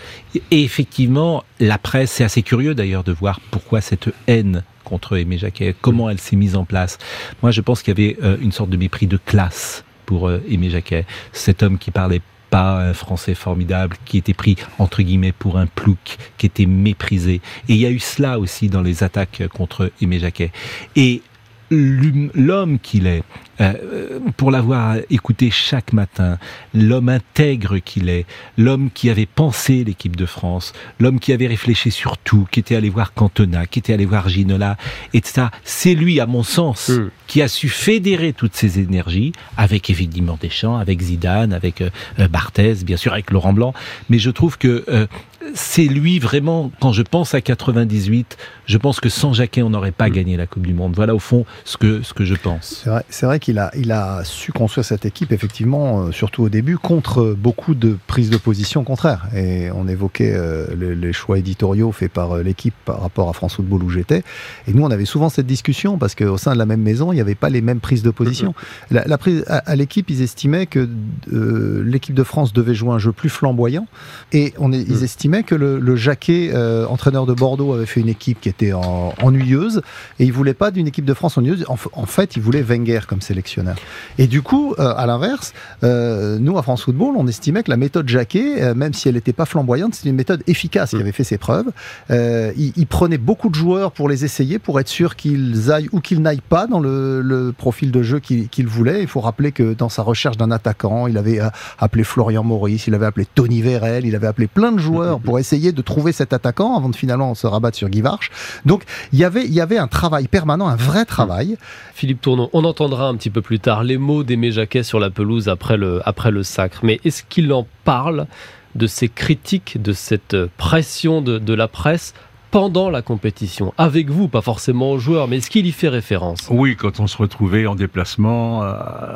[0.52, 5.38] Et effectivement, la presse, c'est assez curieux d'ailleurs de voir pourquoi cette haine contre Aimé
[5.38, 6.98] Jacquet, comment elle s'est mise en place.
[7.42, 10.42] Moi, je pense qu'il y avait euh, une sorte de mépris de classe pour euh,
[10.50, 15.32] Aimé Jacquet, cet homme qui parlait pas un Français formidable, qui était pris entre guillemets
[15.32, 17.42] pour un plouc, qui était méprisé.
[17.70, 20.52] Et il y a eu cela aussi dans les attaques contre Aimé Jacquet.
[20.96, 21.22] Et
[21.70, 23.24] l'homme qu'il est,
[23.60, 26.38] euh, pour l'avoir écouté chaque matin,
[26.74, 28.26] l'homme intègre qu'il est,
[28.58, 32.76] l'homme qui avait pensé l'équipe de France, l'homme qui avait réfléchi sur tout, qui était
[32.76, 34.78] allé voir Cantona, qui était allé voir Ginola,
[35.14, 37.10] et ça, c'est lui, à mon sens, hmm.
[37.28, 42.28] qui a su fédérer toutes ces énergies, avec évidemment Deschamps, avec Zidane, avec euh, euh,
[42.28, 43.74] Barthez, bien sûr, avec Laurent Blanc,
[44.10, 45.08] mais je trouve que
[45.54, 49.92] c'est lui vraiment, quand je pense à 98, je pense que sans Jacquet, on n'aurait
[49.92, 50.14] pas mm.
[50.14, 50.94] gagné la Coupe du Monde.
[50.96, 52.84] Voilà au fond ce que, ce que je pense.
[52.84, 56.50] C'est vrai, vrai qu'il a, il a su construire cette équipe, effectivement, euh, surtout au
[56.50, 59.28] début, contre beaucoup de prises de position contraires.
[59.36, 63.56] Et on évoquait euh, les, choix éditoriaux faits par euh, l'équipe par rapport à France
[63.56, 64.24] Football où j'étais.
[64.68, 67.16] Et nous, on avait souvent cette discussion parce qu'au sein de la même maison, il
[67.16, 68.54] n'y avait pas les mêmes prises de position.
[68.92, 70.88] La, prise, à, l'équipe, ils estimaient que
[71.32, 73.88] l'équipe de France devait jouer un jeu plus flamboyant.
[74.34, 75.04] Et on, ils mm.
[75.28, 76.54] Estimaient que le, le Jacquet,
[76.90, 79.82] entraîneur de Bordeaux, avait fait une équipe qui était ennuyeuse
[80.20, 81.66] et il voulait pas d'une équipe de France ennuyeuse.
[81.68, 83.76] En, fait, il voulait Wenger comme sélectionneur.
[84.18, 87.78] Et du coup, euh, à l'inverse, euh, nous à France Football, on estimait que la
[87.78, 90.94] méthode Jacquet, euh, même si elle n'était pas flamboyante, c'était une méthode efficace.
[90.94, 91.72] Il avait fait ses preuves.
[92.10, 96.22] Il, prenait beaucoup de joueurs pour les essayer, pour être sûr qu'ils aillent ou qu'ils
[96.22, 99.02] n'aillent pas dans le, profil de jeu qu'il voulait.
[99.02, 101.40] Il faut rappeler que dans sa recherche d'un attaquant, il avait
[101.80, 105.40] appelé Florian Maurice, il avait appelé Tony Vérel, il avait appelé plein de joueurs pour
[105.40, 108.32] essayer de trouver cet attaquant avant de finalement se rabattre sur Guy Varche.
[108.66, 111.58] Donc il y avait, il y avait un travail permanent, un vrai travail.
[111.94, 115.10] Philippe Tournon, on entendra un petit peu plus tard les mots d'Aimé Jacquet sur la
[115.10, 116.80] pelouse après le, après le sacre.
[116.84, 118.28] Mais est-ce qu'il en parle
[118.76, 122.14] de ces critiques, de cette pression de, la presse
[122.52, 123.74] pendant la compétition?
[123.78, 126.48] Avec vous, pas forcément aux joueurs, mais est-ce qu'il y fait référence?
[126.50, 128.74] Oui, quand on se retrouvait en déplacement euh,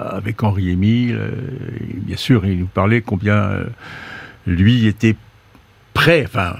[0.09, 1.31] avec Henri Émile, euh,
[1.97, 3.65] bien sûr, il nous parlait combien euh,
[4.47, 5.15] lui était
[6.01, 6.55] prêt, enfin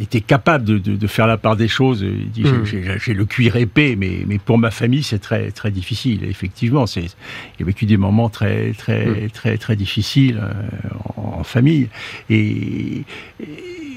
[0.00, 2.00] était capable de, de, faire la part des choses.
[2.00, 2.64] Il dit hmm.
[2.98, 6.24] j'ai le cuir épais, mais, mais pour ma famille c'est très très difficile.
[6.24, 7.04] effectivement, c'est
[7.58, 9.30] il a vécu des moments très très hmm.
[9.30, 10.52] très très, difficiles euh,
[11.16, 11.88] en, famille.
[12.30, 13.02] Et,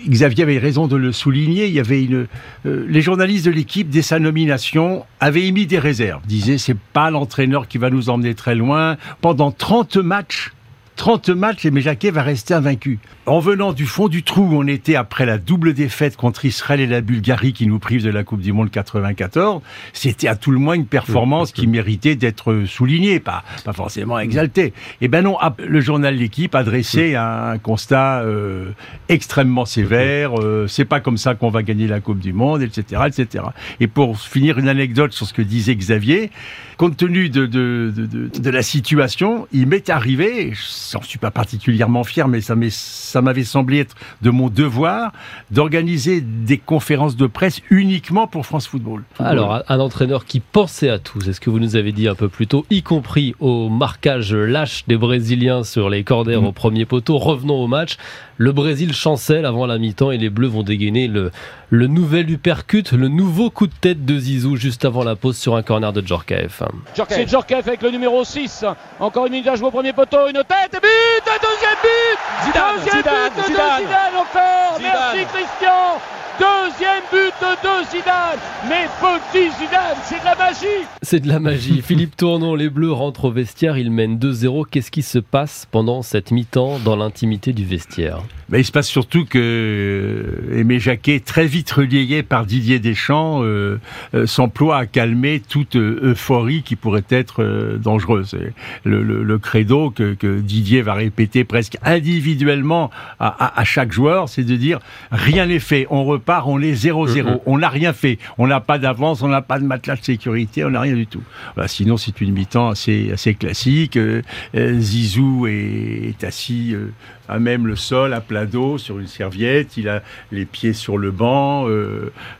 [0.07, 1.65] Xavier avait raison de le souligner.
[1.65, 2.27] Il y avait une
[2.65, 6.21] euh, les journalistes de l'équipe dès sa nomination avaient émis des réserves.
[6.27, 8.97] Disaient c'est pas l'entraîneur qui va nous emmener très loin.
[9.21, 10.51] Pendant 30 matchs
[10.95, 12.99] 30 matchs et Jacquet va rester invaincu.
[13.25, 16.79] En venant du fond du trou où on était après la double défaite contre Israël
[16.79, 19.61] et la Bulgarie qui nous prive de la Coupe du Monde 94,
[19.93, 24.67] c'était à tout le moins une performance qui méritait d'être soulignée, pas, pas forcément exaltée.
[24.67, 28.71] Et eh ben non, le journal L'équipe a dressé un constat euh,
[29.09, 33.01] extrêmement sévère, euh, c'est pas comme ça qu'on va gagner la Coupe du Monde, etc.,
[33.07, 33.45] etc.
[33.79, 36.31] Et pour finir, une anecdote sur ce que disait Xavier,
[36.77, 40.53] compte tenu de, de, de, de la situation, il m'est arrivé,
[40.91, 45.11] j'en suis pas particulièrement fier, mais ça m'avait semblé être de mon devoir
[45.51, 49.03] d'organiser des conférences de presse uniquement pour France Football.
[49.19, 52.15] Alors, un entraîneur qui pensait à tout, c'est ce que vous nous avez dit un
[52.15, 56.45] peu plus tôt, y compris au marquage lâche des Brésiliens sur les corners mm.
[56.45, 57.17] au premier poteau.
[57.17, 57.97] Revenons au match.
[58.37, 61.31] Le Brésil chancelle avant la mi-temps et les Bleus vont dégainer le,
[61.69, 65.55] le nouvel uppercut, le nouveau coup de tête de Zizou juste avant la pause sur
[65.55, 66.63] un corner de Djorkaeff.
[67.09, 68.65] C'est Djorkaeff avec le numéro 6.
[68.99, 72.45] Encore une minute à jouer au premier poteau, une tête, et but, un deuxième but
[72.45, 73.81] Zidane, Deuxième Zidane, but Zidane.
[73.81, 76.01] de Zidane encore Merci Christian
[76.37, 81.81] Deuxième but de Zidane Mais petit Zidane, c'est de la magie C'est de la magie.
[81.85, 84.65] Philippe Tournon, les Bleus rentrent au vestiaire, ils mènent 2-0.
[84.69, 88.19] Qu'est-ce qui se passe pendant cette mi-temps dans l'intimité du vestiaire?
[88.49, 93.41] Ben, Il se passe surtout que euh, Aimé Jacquet, très vite relié par Didier Deschamps,
[93.41, 93.79] euh,
[94.13, 98.37] euh, s'emploie à calmer toute euphorie qui pourrait être dangereuse.
[98.83, 104.27] Le, le, credo que, que, Didier va répéter presque individuellement à, à, à chaque joueur,
[104.27, 104.79] c'est de dire
[105.11, 107.07] rien n'est fait, on part, on est 0-0.
[107.07, 107.39] Mm-hmm.
[107.45, 108.17] On n'a rien fait.
[108.37, 111.07] On n'a pas d'avance, on n'a pas de matelas de sécurité, on n'a rien du
[111.07, 111.23] tout.
[111.67, 113.97] sinon, c'est une mi-temps assez, assez classique.
[113.97, 114.21] Euh,
[114.55, 116.91] euh, Zizou est, assis euh,
[117.27, 119.77] à même le sol, à plat dos, sur une serviette.
[119.77, 121.67] Il a les pieds sur le banc.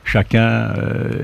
[0.04, 0.72] chacun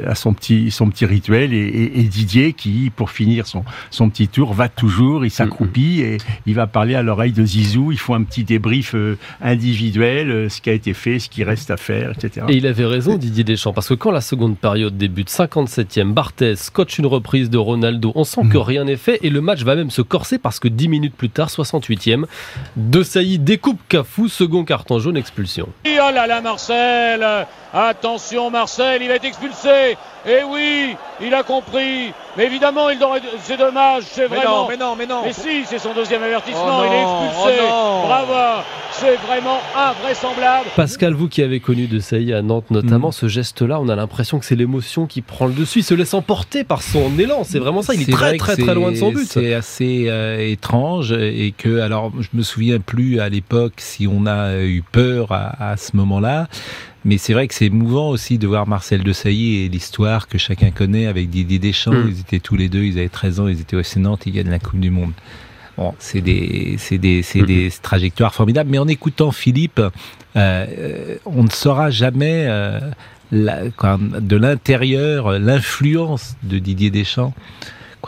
[0.07, 1.53] a son petit, son petit rituel.
[1.53, 6.55] Et, Didier, qui, pour finir son, son petit tour, va toujours, il s'accroupit et il
[6.55, 7.93] va parler à l'oreille de Zizou.
[7.93, 8.95] Il faut un petit débrief
[9.41, 12.47] individuel, ce qui a été fait, ce qui reste à faire, etc.
[12.49, 16.57] Et il avait raison, Didier Deschamps, parce que quand la seconde période débute, 57e, Barthez
[16.57, 18.63] scotche une reprise de Ronaldo, on sent que mhm.
[18.63, 21.31] rien n'est fait et le match va même se corser parce que 10 minutes plus
[21.31, 22.25] tard, 68e,
[22.77, 25.69] De Sailly découpe Cafou, second carton jaune, expulsion.
[25.87, 26.11] Oh
[27.75, 29.97] Attention Marcel, il va être expulsé.
[30.27, 32.13] Et oui, il a compris.
[32.37, 32.99] Mais évidemment, il
[33.43, 34.69] c'est dommage, c'est vraiment.
[34.69, 35.23] Mais non, mais non, mais non.
[35.25, 37.61] Mais si, c'est son deuxième avertissement, oh il est expulsé.
[37.71, 40.67] Oh Bravo, c'est vraiment invraisemblable.
[40.77, 43.13] Pascal, vous qui avez connu de Sailly à Nantes notamment, mm.
[43.13, 46.15] ce geste-là, on a l'impression que c'est l'émotion qui prend le dessus, il se laisse
[46.15, 47.43] emporter par son élan.
[47.43, 49.27] C'est vraiment ça, il est, très très très loin de son but.
[49.27, 54.27] C'est assez euh, étrange et que, alors, je me souviens plus à l'époque si on
[54.27, 56.49] a eu peur à, à ce moment-là.
[57.05, 60.39] Mais c'est vrai que c'est émouvant aussi de voir Marcel de Sailly et l'histoire que
[60.39, 61.93] chacun connaît avec Didier Deschamps.
[61.93, 62.09] Mm.
[62.09, 64.51] Ils étaient tous les deux, ils avaient 13 ans, ils étaient au Nantes, ils gagnent
[64.51, 65.13] la Coupe du Monde.
[65.77, 67.47] Bon, c'est des, c'est des, c'est mm.
[67.47, 68.71] des trajectoires formidables.
[68.71, 69.91] Mais en écoutant Philippe, euh,
[70.37, 72.79] euh on ne saura jamais euh,
[73.33, 73.63] la,
[74.21, 77.35] de l'intérieur l'influence de Didier Deschamps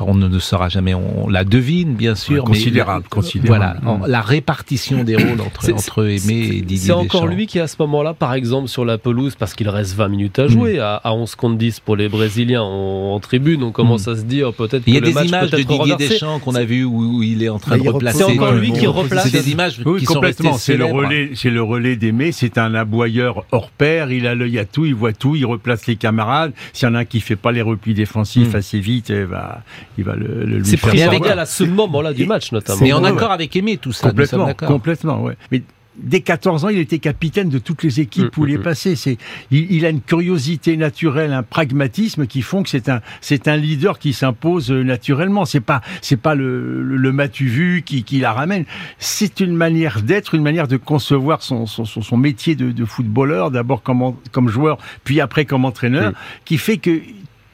[0.00, 3.80] on ne, saura jamais, on la devine bien sûr, considérable, mais considérable.
[3.82, 7.66] Voilà, la répartition des rôles entre, entre Aimé et Didier C'est encore lui qui à
[7.66, 11.00] ce moment-là, par exemple sur la pelouse, parce qu'il reste 20 minutes à jouer, mm.
[11.02, 14.10] à, 11 contre 10 pour les Brésiliens en, tribune, on commence mm.
[14.10, 16.64] à se dire peut-être que Il y a des images de Didier Deschamps qu'on a
[16.64, 18.18] vu où, il est en train de replacer.
[18.18, 19.24] C'est encore lui qui replace.
[19.28, 20.54] C'est des images qui complètement.
[20.58, 22.32] C'est le relais, c'est le relais d'Aimé.
[22.32, 24.10] C'est un aboyeur hors pair.
[24.10, 26.52] Il a l'œil à tout, il voit tout, il replace les camarades.
[26.72, 28.56] S'il y en a un qui fait pas les replis défensifs mm.
[28.56, 29.58] assez vite, eh ben,
[29.98, 32.80] il va le c'est primordial à ce moment-là du match, notamment.
[32.82, 34.08] Mais en accord avec Aimé, tout ça.
[34.08, 35.36] Complètement, complètement, ouais.
[35.50, 35.62] Mais
[35.96, 38.60] dès 14 ans, il était capitaine de toutes les équipes mm, où il est mm,
[38.60, 38.64] mm.
[38.64, 38.96] passé.
[38.96, 39.18] C'est,
[39.50, 43.98] il, a une curiosité naturelle, un pragmatisme qui font que c'est un, c'est un leader
[43.98, 45.44] qui s'impose naturellement.
[45.44, 48.64] C'est pas, c'est pas le, le, matu vu qui, qui la ramène.
[48.98, 53.50] C'est une manière d'être, une manière de concevoir son, son, son métier de, de footballeur,
[53.50, 56.12] d'abord comme, comme joueur, puis après comme entraîneur,
[56.44, 57.00] qui fait que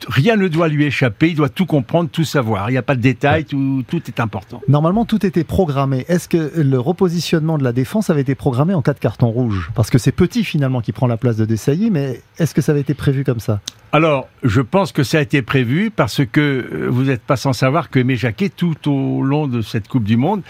[0.09, 2.71] rien ne doit lui échapper, il doit tout comprendre, tout savoir.
[2.71, 4.61] Il n'y a pas de détails, tout, tout, est important.
[4.69, 6.05] Normalement, tout était programmé.
[6.09, 9.71] Est-ce que le repositionnement de la défense avait été programmé en cas de carton rouge
[9.75, 12.73] Parce que c'est Petit finalement qui prend la place de Desailly, mais est-ce que ça
[12.73, 13.61] avait été prévu comme ça?
[13.93, 17.53] Alors, je pense que ça a été prévu parce que euh, vous n'êtes pas sans
[17.53, 20.43] savoir que Aimé Jacquet, tout au long de cette Coupe du Monde,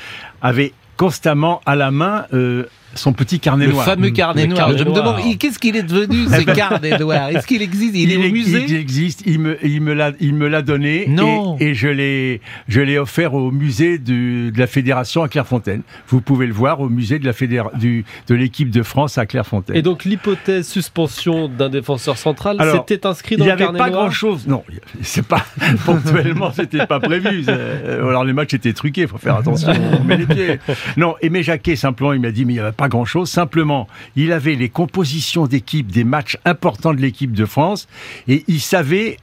[0.43, 3.87] avait constamment à la main euh, son petit carnet noir.
[3.87, 4.77] Le fameux carnet noir.
[4.77, 7.29] je me demande, qu'est-ce qu'il est devenu ce carnet noir?
[7.29, 7.95] Est-ce qu'il existe?
[7.95, 9.23] Il, est au musée Il existe.
[9.27, 11.07] Il me, il me l'a, il me l'a donné.
[11.09, 11.57] Non.
[11.61, 15.83] Et, je l'ai, je l'ai offert au musée de, de, la fédération à Clairefontaine.
[16.09, 17.31] Vous pouvez le voir au musée de
[17.79, 19.77] du, de l'équipe de France à Clairefontaine.
[19.77, 23.73] Et donc l'hypothèse suspension d'un défenseur central, c'était inscrit dans le carnet noir?
[23.73, 24.47] Il n'y avait pas grand chose.
[24.47, 24.65] Non,
[25.01, 25.45] c'est pas
[25.87, 27.45] ponctuellement, c'était pas prévu.
[27.49, 29.03] Euh, alors les matchs étaient truqués.
[29.03, 29.73] Il faut faire attention.
[30.01, 30.59] On met les pieds.
[30.97, 31.15] Non.
[31.21, 33.31] Aimé Jacquet simplement, il m'a dit, mais il y avait pas grand-chose.
[33.31, 37.89] Simplement, il avait les compositions d'équipe des matchs importants de l'équipe de France
[38.29, 39.17] et il savait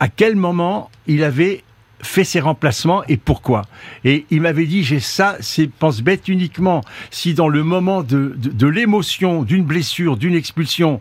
[0.00, 1.62] à quel moment il avait
[2.00, 3.62] fait ses remplacements et pourquoi.
[4.04, 8.34] Et il m'avait dit, j'ai ça, c'est pense bête uniquement si dans le moment de,
[8.36, 11.00] de, l'émotion, d'une blessure, d'une expulsion,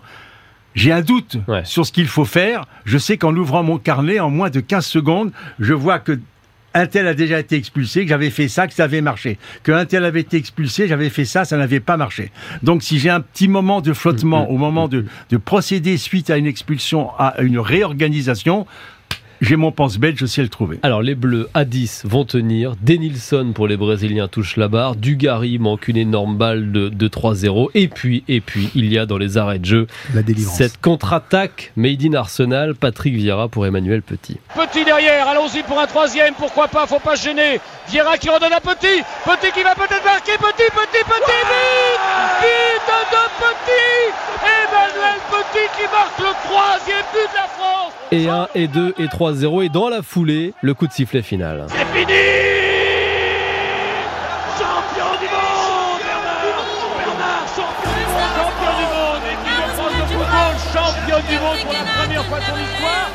[0.75, 2.65] j'ai un doute sur ce qu'il faut faire.
[2.85, 6.19] Je sais qu'en ouvrant mon carnet, en moins de 15 secondes, je vois que
[6.77, 9.37] un tel a déjà été expulsé, que j'avais fait ça, que ça avait marché.
[9.63, 12.31] Que un tel avait été expulsé, j'avais fait ça, ça n'avait pas marché.
[12.61, 15.97] Donc si j'ai un petit moment de flottement mm, mm, au moment de, de procéder
[15.97, 18.67] suite à une expulsion, à une réorganisation,
[19.41, 20.79] j'ai mon pense-bête, je sais le trouver.
[20.83, 22.75] Alors les Bleus à 10 vont tenir.
[22.81, 24.95] Denilson pour les Brésiliens touche la barre.
[24.95, 27.69] Dugarry manque une énorme balle de, de 3-0.
[27.73, 31.71] Et puis, et puis, il y a dans les arrêts de jeu la cette contre-attaque
[31.75, 32.75] made in Arsenal.
[32.75, 34.37] Patrick Vieira pour Emmanuel Petit.
[34.55, 36.33] Petit derrière, allons-y pour un troisième.
[36.35, 37.59] Pourquoi pas, faut pas se gêner.
[37.89, 39.03] Vieira qui redonne à Petit.
[39.23, 40.33] Petit qui va peut-être marquer.
[40.37, 42.01] Petit, petit, petit, vite
[42.41, 44.07] Vite de Petit
[44.43, 47.93] Emmanuel Petit qui marque le troisième but de la France.
[48.11, 51.21] Et 1, et 2, et 3 0 et dans la foulée, le coup de sifflet
[51.21, 51.67] final.
[51.69, 52.13] C'est fini.
[54.57, 56.01] Champion du monde.
[56.97, 58.27] Bernard champion du monde.
[58.35, 62.39] Champion du monde Équipe de France de football, champion du monde pour la première fois
[62.39, 63.07] de son histoire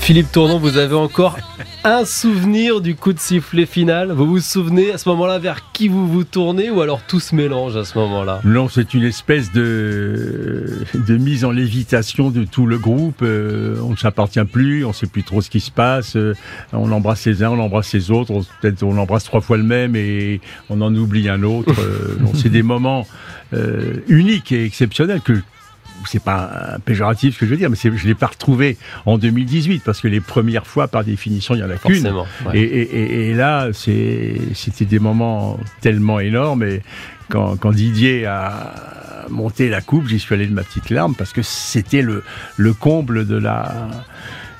[0.00, 1.36] Philippe Tournon, vous avez encore
[1.84, 5.88] un souvenir du coup de sifflet final Vous vous souvenez à ce moment-là vers qui
[5.88, 8.40] vous vous tournez ou alors tout se mélange à ce moment-là?
[8.44, 13.22] Non, c'est une espèce de, de mise en lévitation de tout le groupe.
[13.22, 16.16] Euh, on ne s'appartient plus, on ne sait plus trop ce qui se passe.
[16.16, 16.34] Euh,
[16.72, 18.32] on embrasse les uns, on embrasse les autres.
[18.60, 21.74] Peut-être on embrasse trois fois le même et on en oublie un autre.
[21.80, 23.06] Euh, c'est des moments
[24.08, 25.32] uniques et exceptionnels que
[26.06, 29.82] c'est pas péjoratif ce que je veux dire, mais je l'ai pas retrouvé en 2018
[29.84, 32.12] parce que les premières fois, par définition, il y en a qu'une.
[32.54, 36.62] Et, là, c'était des moments tellement énormes.
[36.62, 36.82] Et
[37.28, 38.74] quand, Didier a
[39.28, 42.24] monté la coupe, j'y suis allé de ma petite larme parce que c'était le,
[42.56, 43.88] le comble de la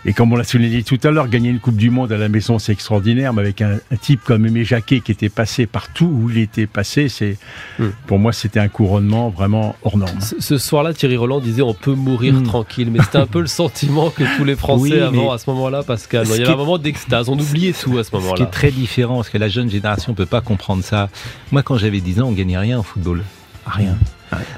[0.07, 2.29] Et comme on l'a souligné tout à l'heure, gagner une Coupe du Monde à la
[2.29, 6.07] maison, c'est extraordinaire, mais avec un, un, type comme Aimé Jacquet qui était passé partout
[6.07, 7.37] où il était passé, c'est,
[7.79, 7.89] mm.
[8.07, 10.21] pour moi, c'était un couronnement vraiment hors norme.
[10.21, 12.45] Ce, ce soir-là, Thierry Roland disait on peut mourir mm.
[12.45, 15.51] tranquille, mais c'était un peu le sentiment que tous les Français oui, avant à ce
[15.51, 16.27] moment-là, Pascal.
[16.27, 18.37] Il y avait un moment d'extase, on oubliait tout à ce moment-là.
[18.37, 21.11] Ce qui est très différent, parce que la jeune génération ne peut pas comprendre ça.
[21.53, 23.23] Moi, quand j'avais 10 ans, on gagnait rien au football.
[23.67, 23.97] Rien.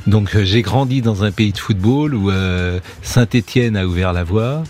[0.06, 4.24] Donc euh, j'ai grandi dans un pays de football où euh, Saint-Étienne a ouvert la
[4.24, 4.62] voie.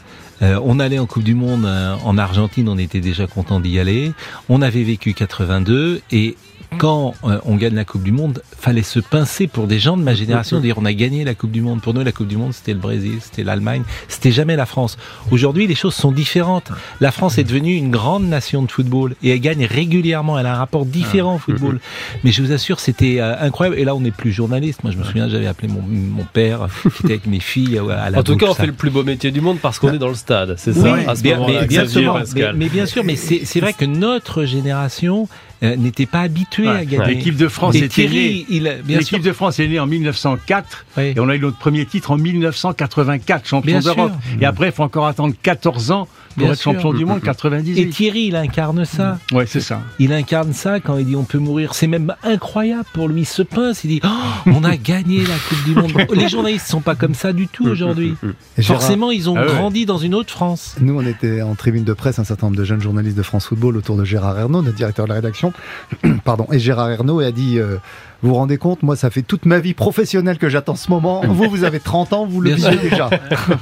[0.43, 3.79] Euh, on allait en Coupe du Monde euh, en Argentine, on était déjà content d'y
[3.79, 4.13] aller.
[4.49, 6.37] On avait vécu 82 et
[6.79, 10.03] quand euh, on gagne la Coupe du Monde, fallait se pincer pour des gens de
[10.03, 11.81] ma génération, dire on a gagné la Coupe du Monde.
[11.81, 14.99] Pour nous, la Coupe du Monde, c'était le Brésil, c'était l'Allemagne, c'était jamais la France.
[15.31, 16.71] Aujourd'hui, les choses sont différentes.
[17.01, 20.39] La France est devenue une grande nation de football et elle gagne régulièrement.
[20.39, 21.81] Elle a un rapport différent au football.
[22.25, 23.79] Mais je vous assure, c'était euh, incroyable.
[23.79, 24.85] Et là, on n'est plus journaliste.
[24.85, 28.11] Moi, je me souviens, j'avais appelé mon, mon, père qui était avec mes filles à
[28.11, 29.99] la En tout cas, on fait le plus beau métier du monde parce qu'on est
[29.99, 30.55] dans le stade.
[30.57, 30.93] C'est ça.
[30.93, 35.29] Oui, bien, mais, bien sûr, mais, mais bien sûr, mais c'est vrai que notre génération
[35.63, 37.15] euh, n'était pas habitué ouais, à gagner.
[37.15, 38.47] L'équipe de France était née.
[38.87, 41.13] L'équipe de France est née en 1904 oui.
[41.17, 44.13] et on a eu notre premier titre en 1984, champion d'Europe.
[44.41, 46.73] Et après, il faut encore attendre 14 ans pour Bien être sûr.
[46.73, 47.79] champion du monde 98.
[47.79, 49.19] Et Thierry, il incarne ça.
[49.33, 49.83] Ouais, c'est ça.
[49.99, 51.75] Il incarne ça quand il dit on peut mourir.
[51.75, 53.23] C'est même incroyable pour lui.
[53.23, 54.09] Il se pince, il dit oh,
[54.47, 55.93] on a gagné la Coupe du Monde.
[56.15, 58.15] Les journalistes sont pas comme ça du tout aujourd'hui.
[58.61, 59.53] Forcément, ils ont ah ouais.
[59.53, 60.77] grandi dans une autre France.
[60.81, 63.47] Nous, on était en tribune de presse, un certain nombre de jeunes journalistes de France
[63.47, 65.53] Football autour de Gérard Ernaud, notre directeur de la rédaction.
[66.25, 66.47] Pardon.
[66.53, 67.59] Et Gérard Ernaud a dit.
[67.59, 67.77] Euh,
[68.23, 71.23] vous vous rendez compte, moi, ça fait toute ma vie professionnelle que j'attends ce moment.
[71.27, 73.11] Vous, vous avez 30 ans, vous le vivez déjà.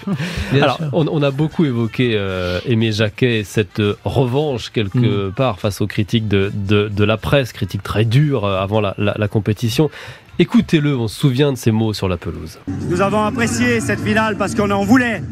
[0.52, 5.32] Alors, on, on, a beaucoup évoqué euh, Aimé Jacquet, cette euh, revanche quelque mm.
[5.32, 8.94] part face aux critiques de, de, de, la presse, critiques très dures euh, avant la,
[8.98, 9.90] la, la compétition.
[10.38, 12.58] Écoutez-le, on se souvient de ces mots sur la pelouse.
[12.90, 15.22] Nous avons apprécié cette finale parce qu'on en voulait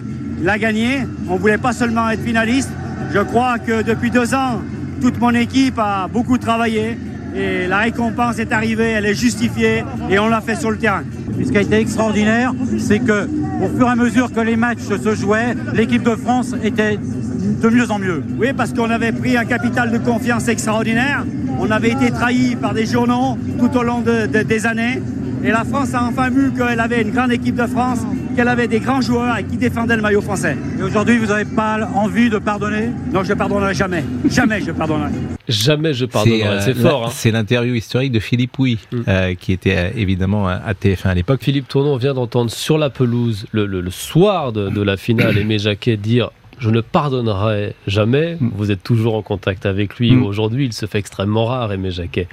[0.43, 1.01] la gagner.
[1.29, 2.71] On voulait pas seulement être finaliste.
[3.12, 4.62] Je crois que depuis deux ans,
[5.03, 6.97] toute mon équipe a beaucoup travaillé
[7.35, 11.03] et la récompense est arrivée, elle est justifiée et on l'a fait sur le terrain.
[11.45, 13.29] Ce qui a été extraordinaire, c'est que
[13.62, 17.69] au fur et à mesure que les matchs se jouaient, l'équipe de France était de
[17.69, 18.23] mieux en mieux.
[18.38, 21.25] Oui, parce qu'on avait pris un capital de confiance extraordinaire.
[21.61, 25.03] On avait été trahi par des journaux tout au long de, de, des années.
[25.45, 28.01] Et la France a enfin vu qu'elle avait une grande équipe de France,
[28.38, 30.57] qu'elle avait des grands joueurs et qui défendaient le maillot français.
[30.79, 32.90] Et aujourd'hui, vous n'avez pas envie de pardonner?
[33.12, 34.05] Non, je ne pardonnerai jamais.
[34.31, 35.11] Jamais je pardonnerai.
[35.48, 36.61] Jamais je pardonnerai.
[36.61, 37.07] C'est euh, fort.
[37.07, 37.11] Hein.
[37.12, 39.01] C'est l'interview historique de Philippe Pouy, mm.
[39.09, 41.42] euh, qui était euh, évidemment à TF1 à l'époque.
[41.42, 45.37] Philippe Tournon vient d'entendre sur la pelouse, le, le, le soir de, de, la finale,
[45.37, 48.37] Aimé Jacquet dire je ne pardonnerai jamais.
[48.38, 48.51] Mm.
[48.55, 50.12] Vous êtes toujours en contact avec lui.
[50.12, 50.22] Mm.
[50.22, 52.29] Aujourd'hui, il se fait extrêmement rare, Aimé Jacquet.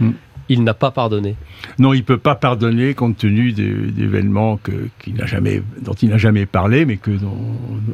[0.49, 1.35] Mm il n'a pas pardonné.
[1.79, 4.59] Non, il peut pas pardonner compte tenu d'événements
[5.25, 7.37] jamais, dont il n'a jamais parlé, mais que dont,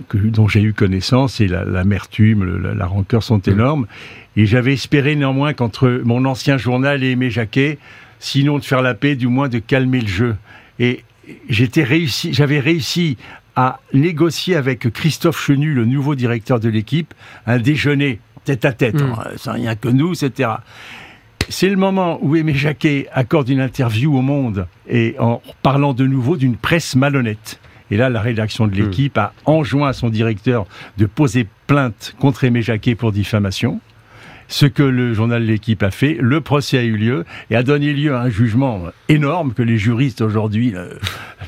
[0.09, 1.39] que, dont j'ai eu connaissance.
[1.41, 3.87] Et l'amertume, la, la, la, rancœur sont énormes.
[4.35, 7.77] Et j'avais espéré néanmoins qu'entre mon ancien journal et Aimé Jacquet,
[8.19, 10.35] sinon de faire la paix, du moins de calmer le jeu.
[10.79, 11.03] Et
[11.49, 13.17] j'étais réussi, j'avais réussi
[13.55, 17.13] à négocier avec Christophe Chenu, le nouveau directeur de l'équipe,
[17.45, 19.15] un déjeuner tête à tête, mmh.
[19.17, 20.49] hein, sans rien que nous, etc
[21.49, 26.05] c'est le moment où Aimé Jacquet accorde une interview au Monde et en parlant de
[26.05, 27.59] nouveau d'une presse malhonnête.
[27.89, 29.19] Et là, la rédaction de l'équipe mmh.
[29.19, 30.65] a enjoint à son directeur
[30.97, 33.81] de poser plainte contre Aimé Jacquet pour diffamation
[34.51, 36.17] ce que le journal L'équipe a fait.
[36.19, 39.77] Le procès a eu lieu et a donné lieu à un jugement énorme que les
[39.77, 40.93] juristes aujourd'hui euh,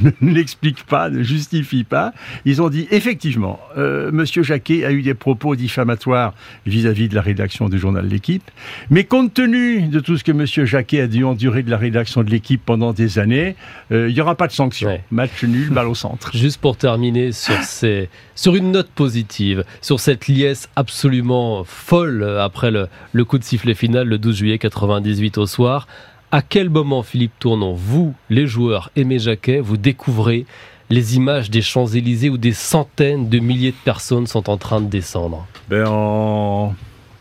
[0.22, 2.14] n'expliquent pas, ne justifient pas.
[2.46, 6.34] Ils ont dit effectivement, euh, Monsieur Jacquet a eu des propos diffamatoires
[6.66, 8.50] vis-à-vis -vis de la rédaction du journal L'équipe,
[8.90, 12.24] mais compte tenu de tout ce que Monsieur Jacquet a dû endurer de la rédaction
[12.24, 13.56] de l'équipe pendant des années,
[13.92, 14.90] euh, il n'y aura pas de sanction.
[14.90, 15.04] Ouais.
[15.12, 16.32] Match nul, balle au centre.
[16.38, 22.72] Juste pour terminer sur, ces, sur une note positive, sur cette liesse absolument folle après
[22.72, 25.88] le, le coup de sifflet final le 12 juillet 98 au soir.
[26.32, 30.46] À quel moment, Philippe Tournon, vous, les joueurs, Aimé Jacquet, vous découvrez
[30.90, 34.88] les images des Champs-Élysées où des centaines de milliers de personnes sont en train de
[34.88, 35.46] descendre?
[35.70, 36.76] Ben en...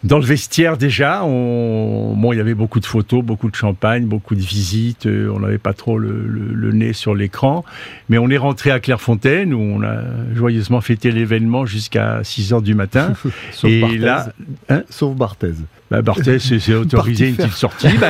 [0.05, 2.15] Dans le vestiaire déjà, on...
[2.17, 5.07] bon, il y avait beaucoup de photos, beaucoup de champagne, beaucoup de visites.
[5.07, 7.65] Euh, on n'avait pas trop le, le, le nez sur l'écran,
[8.09, 10.03] mais on est rentré à Clairefontaine où on a
[10.35, 13.13] joyeusement fêté l'événement jusqu'à 6 heures du matin.
[13.53, 13.99] Sauf et Barthez.
[13.99, 14.33] là,
[14.69, 14.83] hein?
[14.91, 15.55] Sauf Barthez.
[15.93, 18.09] Bah, Barthès s'est autorisé une petite sortie, bah,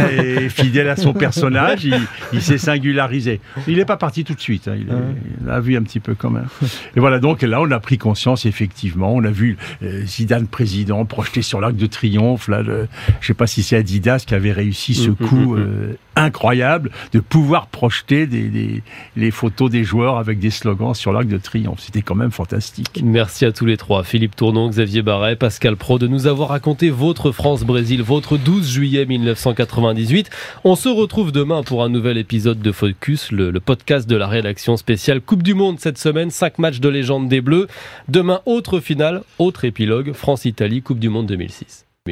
[0.51, 1.99] fidèle à son personnage, il,
[2.33, 3.41] il s'est singularisé.
[3.67, 5.99] Il n'est pas parti tout de suite, hein, il, est, il, a vu un petit
[5.99, 6.47] peu quand même.
[6.95, 11.05] Et voilà, donc là, on a pris conscience, effectivement, on a vu euh, Zidane président
[11.05, 12.87] projeté sur l'arc de triomphe, là, le,
[13.21, 17.21] je ne sais pas si c'est Adidas qui avait réussi ce coup euh, incroyable de
[17.21, 18.83] pouvoir projeter des,
[19.17, 21.81] les photos des joueurs avec des slogans sur l'arc de triomphe.
[21.81, 23.01] C'était quand même fantastique.
[23.03, 26.91] Merci à tous les trois, Philippe Tournon, Xavier Barret, Pascal Pro, de nous avoir raconté
[26.91, 30.31] votre France-Brésil, votre 12 juillet 1998.
[30.65, 34.27] On se retrouve demain pour un nouvel épisode de Focus, le, le podcast de la
[34.27, 37.69] rédaction spéciale Coupe du Monde cette semaine, 5 matchs de légende des Bleus.
[38.09, 41.87] Demain, autre finale, autre épilogue, France-Italie, Coupe du Monde 2006.